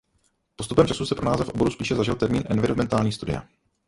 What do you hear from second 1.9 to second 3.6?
zažil termín Environmentální studia.